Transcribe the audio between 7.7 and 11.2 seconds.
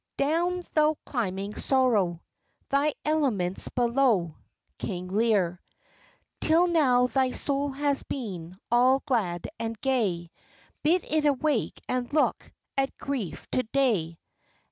has been All glad and gay: Bid